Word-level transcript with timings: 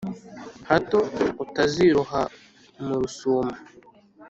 hato 0.69 0.99
utaziroha 1.43 2.21
mu 2.85 2.93
rusuma 3.01 3.55